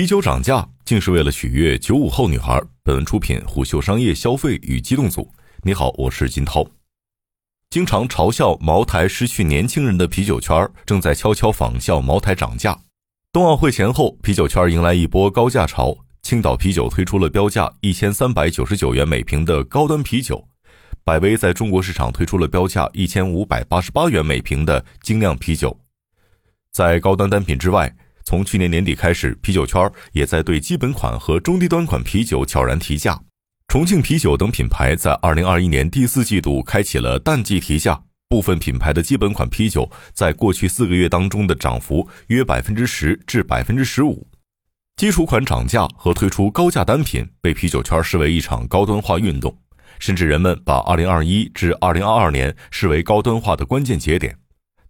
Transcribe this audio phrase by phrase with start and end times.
[0.00, 2.58] 啤酒涨价竟是为了取悦九五后女孩。
[2.82, 5.30] 本文出品虎嗅商业消费与机动组。
[5.62, 6.66] 你好，我是金涛。
[7.68, 12.78] 经常嘲笑茅台失去年轻人的啤酒圈正在悄悄仿效茅台涨价。
[13.30, 15.94] 冬奥会前后，啤酒圈迎来一波高价潮。
[16.22, 20.48] 青岛啤酒推出了标价一千三百九十九元每瓶的高端啤酒，
[21.04, 25.78] 百威在中国市场推出了标价一千五百八十八元每瓶的精酿啤酒。
[26.72, 27.94] 在高端单品之外，
[28.30, 33.20] 从去年年底开始，啤酒圈也在对基本款和中低端款啤酒悄然提价。
[33.66, 44.24] 重庆啤酒等品牌在二零二一年第四季度开启了淡季提价，部分品牌的基本款啤酒在过去四个月当中的涨幅约百分之十至百分之十五。
[44.94, 49.58] 基础款涨价和推出高价单品被啤酒圈视为一场高端化运动，
[49.98, 54.36] 甚至人们把二零二一至二零二二年视为高端化的关键节点。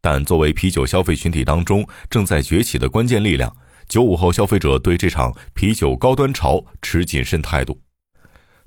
[0.01, 3.55] 但作为啤酒消费群体当中正在崛起的关键力量，
[3.89, 7.81] 九五后消费者对这场啤酒高端潮持谨慎态度。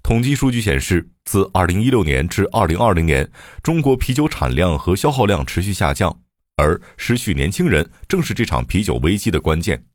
[0.04, 6.20] 统计数据显示，自二零一六年至二零二零年，中国啤酒产量和消耗量持续下降，
[6.58, 9.86] 而失去年轻人正是这场啤酒危机的关键。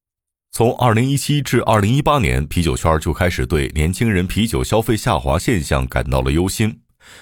[0.51, 6.81] 从二零一七至二零一八年，啤酒圈就开始对年轻人啤酒消费下滑现象感到了忧心。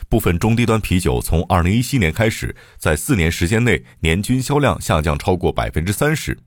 [0.09, 6.39] 部分中低端啤酒从二零一七年开始，在四年时间内年均销量下降超过百分之三十。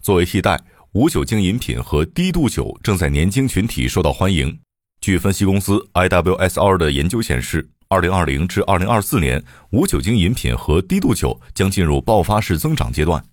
[0.00, 0.60] 作为替代，
[0.92, 4.58] 无酒精饮品和低度酒正在年轻群体受到欢迎。
[5.00, 13.24] 据分析公司 IWSR 的研究显示，二零二零至二零二四年，无酒精饮品和低度酒将进入爆发式增长阶段。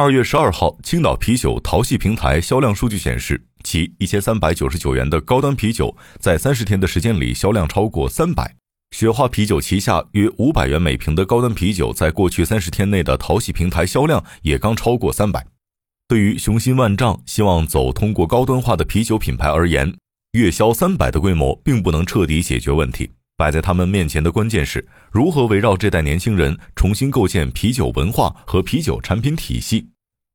[0.00, 8.56] 二月十二号，青岛啤酒淘系平台销量数据显示，其一千三百九十九元的高端啤酒在三十天的时间里销量超过三百。
[8.92, 15.46] 雪花啤酒旗下约五百元每瓶的高端啤酒，在过去三十天内的淘系平台销量也刚超过三百。
[16.08, 19.94] 对于雄心万丈、希望走通过高端化的啤酒品牌而言，
[20.32, 23.10] 月销三百的规模并不能彻底解决问题。
[23.40, 29.88] 摆在他们面前的关键是如何围绕这代年轻人重新构建啤酒文化和啤酒产品体系。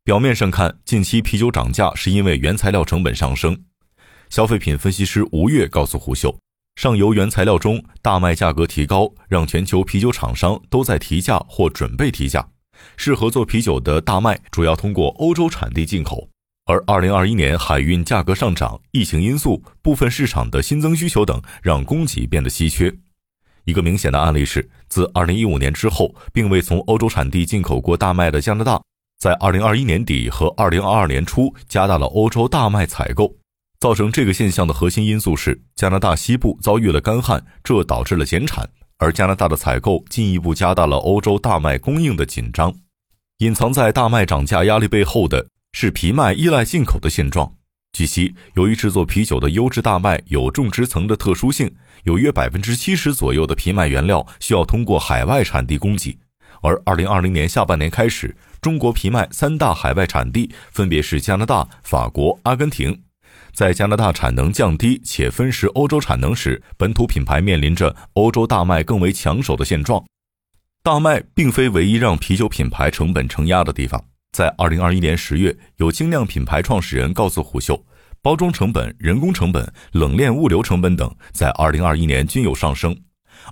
[0.04, 3.56] 表面上看，近期啤酒涨价是因为原材料成本上升。
[4.32, 6.36] 消费品分析师吴越告诉胡秀。
[6.78, 12.48] 上游原材料中，大麦价格提高，让全球啤酒厂商都在提价或准备提价。
[12.98, 16.28] 适合做啤酒的大麦主要通过欧洲产地进口，
[16.66, 22.92] 而2021年海运价格上涨、疫情因素、部分市场的新增需求等，让供给变得稀缺。
[23.66, 28.82] 一个明显的案例是，自2015年之后，并未从欧洲产地进口过大麦的加拿大，
[29.20, 33.36] 在2021年底和2022年初加大了欧洲大麦采购。
[33.80, 38.68] 造成这个现象的核心因素是加拿大西部遭遇了干旱，这导致了减产，
[38.98, 42.74] 而加拿大的采购进一步加大了欧洲大麦供应的紧张。
[43.40, 47.55] 隐藏在大麦涨价压力背后的是皮麦依赖进口的现状。
[47.96, 51.74] 据悉，由于制作啤酒的优质大麦有种植层的特殊性，
[52.04, 56.20] 有约百分之七十左右的皮麦原料需要通过海外产地供给。
[56.62, 63.02] 而二零二零年下半年开始，中国皮麦三大海外产地分别是加拿大、法国、阿根廷。
[63.54, 70.04] 在加拿大产能降低且分食欧洲产能时，本土品牌面临着欧洲大麦更为抢手的现状。
[70.84, 74.04] 大麦并非唯一让啤酒品牌成本承压的地方。
[74.36, 77.82] 在二零二一年十月，有精酿品牌创始人告诉虎嗅，
[78.22, 82.94] 包装成本、人工成本、冷链物流成本等在二零二一年均有上升。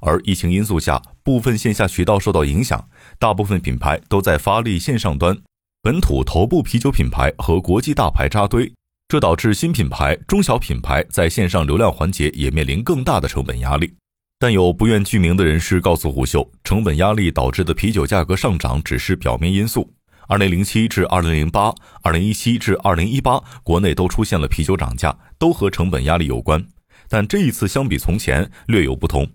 [0.01, 2.85] 而疫情因素下，部分线下渠道受到影响，
[3.17, 5.37] 大部分品牌都在发力线上端，
[5.81, 8.69] 本土头部啤酒品牌和国际大牌扎堆。
[9.07, 13.93] 这导致新品牌、中小品牌在线上流量环节也面临更大的成本压力。
[14.37, 19.89] 但有不愿具名的人士告诉胡秀，成本压力导致的啤酒价格上涨只是表面因素。
[20.27, 26.65] 二零零七至二零零八、二零一七至二零一八，国内都出现了啤酒涨价，都和成本压力有关。
[27.09, 29.29] 但这一次相比从前略有不同。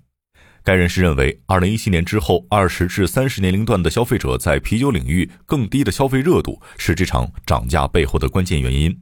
[0.65, 9.01] 该人士认为，二零一七年之后，二十至三十年龄段的消费者在啤酒领域更低的消费热度，是这场涨价背后的关键原因。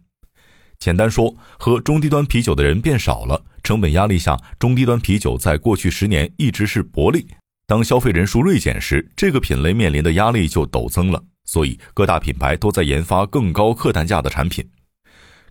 [0.79, 7.27] 简单说，喝中低端啤酒的人变少了，成本压力下，中低端啤酒在过去十年一直是薄利。
[7.67, 11.25] 当消费人数锐减时，这个品类面临的压力就陡增了。
[11.47, 14.69] 所以，各大品牌都在研发更高客单价的产品。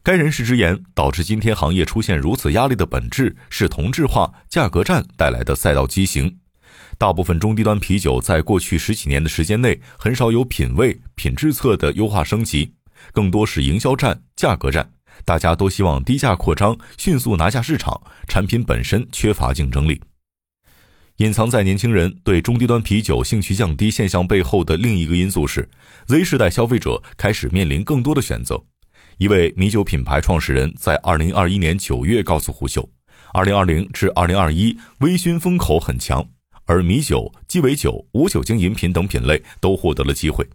[0.04, 6.38] 该人士直言，导致今天行业出现如此压力的本质是同质化、价格战带来的赛道畸形。
[7.00, 12.72] 大部分中低端啤酒在过去十几年的时间内，很少有品味、品质侧的优化升级，
[13.12, 14.92] 更多是营销战、价格战。
[15.24, 20.00] 大家都希望低价扩张，迅速拿下市场，产品本身缺乏竞争力。
[21.18, 25.70] 隐藏在年轻人对中低端啤酒兴趣降低现象背后的另一个因素是
[26.08, 28.62] ，Z 世代消费者开始面临更多的选择。
[29.18, 32.90] 一位米酒品牌创始人在二零二一年九月告诉胡秀，
[33.34, 36.28] 二零二零至二零二一微醺风口很强，
[36.66, 40.46] 而米酒、鸡尾酒、无酒精饮品等品类都获得了机会，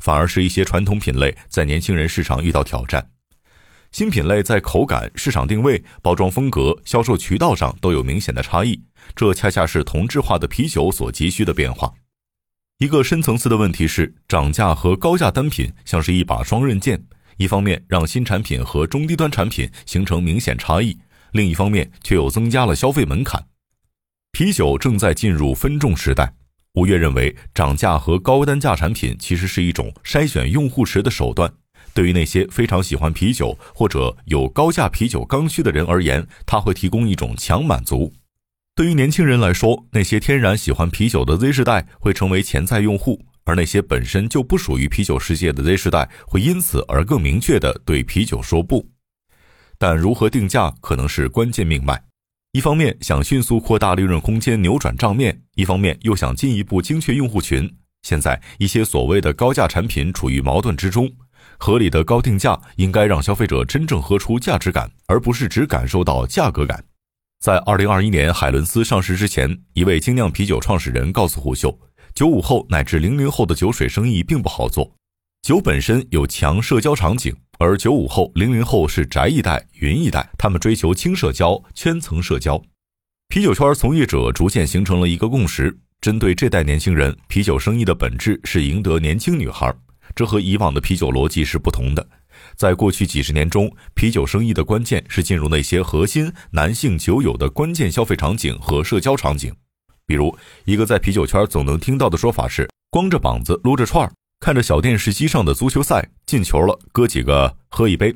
[0.00, 3.08] 反而是一些传统品类在年轻人市场遇到挑战。
[3.92, 8.80] 新品类在口感、市场定位、包装风格、销售渠道上都有明显的差异，
[9.16, 11.92] 这恰恰是同质化的啤酒所急需的变化。
[12.78, 17.02] 一个深层次的问题是，涨价和高价单品像是一把双刃剑。
[17.36, 20.96] 一方面让新产品和中低端产品形成明显差异，
[21.32, 23.44] 另一方面却又增加了消费门槛。
[24.30, 26.32] 啤酒正在进入分众时代。
[26.74, 31.52] 吴越认为，涨价和高单价产品其实是一种筛选用户池的手段。
[31.92, 38.12] 对于那些非常喜欢啤酒或者有高价啤酒刚需的人而言，它会提供一种强满足。
[38.74, 43.24] 对于年轻人来说，那些天然喜欢啤酒的 Z 世代会成为潜在用户。
[43.44, 48.86] 而那些本身就不属于啤酒世界的 Z 世代，会因此而更明确地对啤酒说不。
[49.76, 52.04] 但如何定价可能是关键命脉。
[52.52, 57.68] 一方面想迅速扩大利润空间，扭转账面；一方面又想进一步精确用户群。
[58.02, 61.10] 现在一些所谓的高价产品处于矛盾之中。
[61.60, 66.82] 合理的高定价应该让消费者真正喝出价值感，而不是只感受到价格感。
[67.38, 71.78] 在二零二一年海伦斯上市之前，一位精酿啤酒创始人告诉胡秀。
[72.14, 74.90] 九五后乃至零零后的酒水生意并不好做，
[75.42, 82.60] 酒本身有强社交场景，而九五后、零零后是宅一代、云一代，他们追求轻社交、圈层社交。
[83.28, 89.72] 啤酒圈从业者逐渐形成了一个共识：针对这代年轻人，啤酒生意的本质是赢得年轻女孩。
[90.14, 92.06] 这和以往的啤酒逻辑是不同的。
[92.56, 99.54] 在过去几十年中，啤酒生意的关键是进入那些核心男性酒友的关键消费场景和社交场景。
[100.06, 108.14] 比如，一个在啤酒圈总能听到的说法是：光着膀子撸着串儿，看着小电视机上的足球赛，进球了，哥几个喝一杯。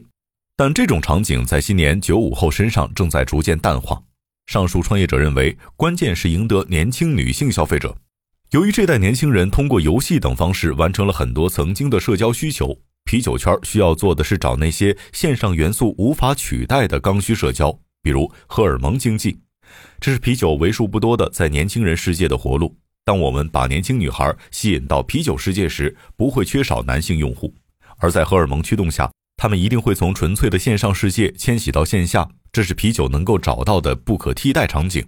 [0.57, 4.01] 但这种场景在今年九五后身上正在逐渐淡化。
[4.47, 7.95] 上述创业者认为，关键是赢得年轻女性消费者。
[8.55, 19.37] 由于这代年轻人通过游戏等方式完成了很多曾经的社交需求，啤酒圈需要做的是找那些线上元素无法取代的刚需社交，比如荷尔蒙经济。
[19.99, 22.77] 这是啤酒为数不多的在年轻人世界的活路。
[23.05, 27.53] 当我们把年轻女孩吸引到啤酒世界时，不会缺少男性用户；
[27.97, 32.29] 而在荷尔蒙驱动下，他们一定会从纯粹的线上世界迁徙到线下。
[32.53, 35.05] 这是啤酒能够找到的不可替代场景。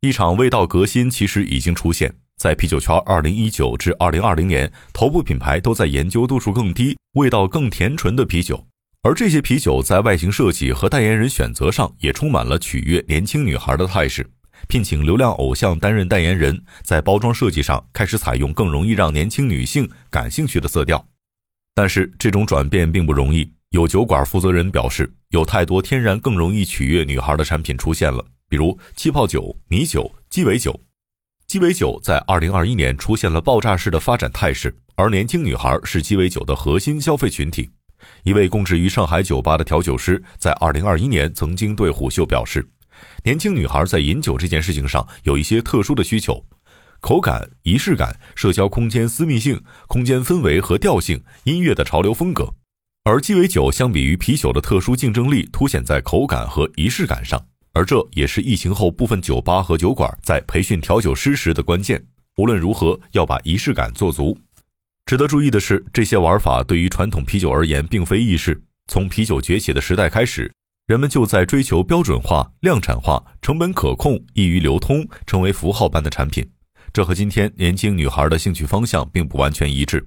[0.00, 2.96] 一场味道革新其实已经出现在啤酒圈。
[3.04, 8.66] 二零一九至二零二零年，头部品牌都在研究度数更低、味道更甜醇的啤酒。
[9.02, 14.28] 而这些啤酒在外形设计和代言人选择上也充满了取悦年轻女孩的态势，
[14.66, 21.06] 聘请流量偶像担任代言人，在包装设计上开始采用更容易让年轻女性感兴趣的色调。
[21.74, 30.78] 但是这种转变并不容易，有酒馆负责人表示，有太多天然更容易取悦女孩的产品出现了，比如气泡酒、米酒、鸡尾酒。
[31.46, 37.70] 鸡尾酒在二零二一年出现了爆炸式的发展态势，而年轻女孩是鸡尾酒的核心消费群体。
[38.24, 42.68] 一位供职于上海酒吧的调酒师，在二零二一年曾经对虎嗅表示，
[43.22, 46.44] 年轻女孩在饮酒这件事情上有一些特殊的需求：
[47.00, 52.52] 口感、仪式感、社交空间私密性、空间氛围和调性、音乐的潮流风格。
[53.04, 57.40] 而鸡尾酒相比于啤酒的特殊竞争力，凸显在口感和仪式感上。
[57.76, 62.02] 而这也是疫情后部分酒吧和酒馆在培训调酒师时的关键。
[62.38, 64.34] 无论如何，要把仪式感做足。
[65.04, 68.58] 值得注意的是，这些玩法对于传统啤酒而言并非易事。
[68.86, 70.50] 从啤酒崛起的时代开始，
[70.86, 76.48] 人们就在追求标准化、量产化、成本可控、易于流通，成为符号般的产品。
[76.94, 80.02] 这和今天年轻女孩的兴趣方向并不完全一致。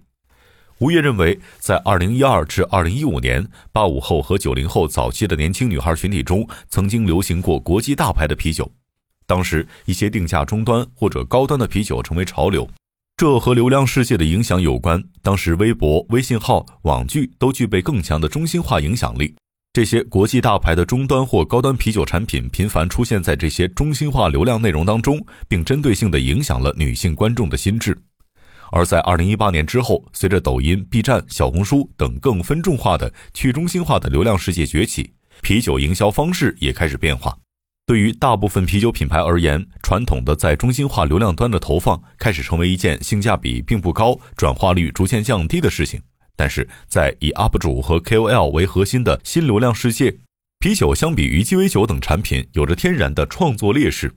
[0.80, 8.72] 吴越认为，在2012至2015年，85后和90后早期的年轻女孩群体中，曾经流行过国际大牌的啤酒。
[9.28, 12.68] 当时，一些定价中端或者高端的啤酒成为潮流。
[13.18, 15.04] 这和流量世界的影响有关。
[15.22, 19.36] 当时，微博、微信号、网剧都具备更强的中心化影响力。
[19.74, 27.96] 这些国际大牌的中端或高端啤酒产品频繁出现在这些中心化流量内容当中，并针对性地影响了女性观众的心智。
[28.72, 37.38] 而在2018年之后，随着抖音、B 站、小红书等更分众化的去中心化的流量世界崛起，啤酒营销方式也开始变化。
[37.86, 46.00] 对于大部分啤酒品牌而言，传统的在中心化流量端的投放开始成为一件性价比并不高、转化率逐渐降低的事情。
[46.36, 50.16] 但是在以 UP 主和 KOL 为核心的新流量世界，
[50.60, 54.14] 啤酒相比于鸡尾酒等产品有着天然的创作劣势。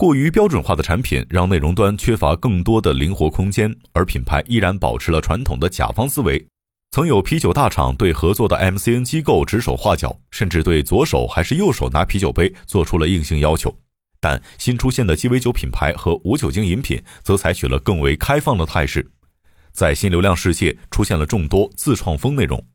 [0.00, 6.42] 过于标准化的产品让内容端缺乏更多的灵活空间，而品牌依然保持了传统的甲方思维。
[6.90, 13.76] 曾有啤酒大厂对合作的 MCN 机构指手画脚，甚至对左手还是右手拿啤酒杯做出了硬性要求。
[14.20, 19.06] 但新出现的鸡尾酒品牌和无酒精饮品则采取了更为开放的态势，
[19.70, 22.66] 在新流量世界出现了众多自创风内容。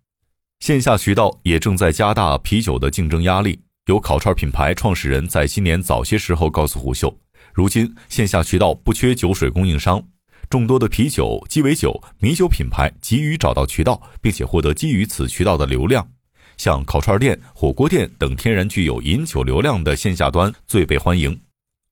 [0.59, 3.61] 线下渠道也正在加大啤酒的竞争压力。
[3.85, 7.15] 有烤串品牌创始人在今年早些时候告诉虎嗅，
[7.53, 10.03] 如今线下渠道不缺酒水供应商。
[10.49, 16.07] 众多的啤酒、鸡尾酒、米酒品牌急于找到渠道，并且获得基于此渠道的流量，
[16.57, 21.39] 像烤串店、火锅店等天然具有饮酒流量的线下端最被欢迎，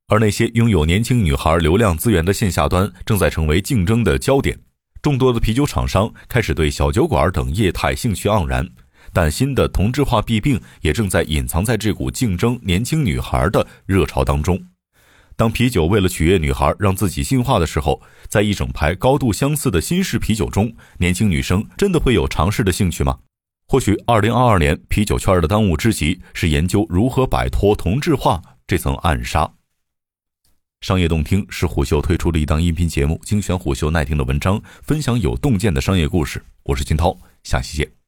[0.07, 4.59] 而那些拥有年轻女孩流量资源的线下端正在成为竞争的焦点。
[5.03, 8.67] 众多的啤酒厂商开始对小酒馆等业态兴趣盎然，
[9.13, 14.61] 但新的同质化弊病也正在隐藏在这股竞争年轻女孩的热潮当中。
[15.35, 23.19] 当啤酒为了取悦女孩，让自己进化的时候，在一整排高度相似的新式啤酒中，年轻女生真的会有尝试的兴趣吗？
[23.65, 29.51] 或许，二零二二年啤酒圈的当务之急是研究如何摆脱同质化这层暗杀。
[30.81, 36.43] 商业洞听是虎嗅推出的一档音频节目，精选虎嗅耐听的文章，分享有洞见的商业故事。
[36.63, 38.02] 我是金涛，下期见。